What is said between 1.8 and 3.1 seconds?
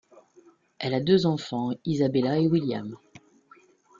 Isabella et William.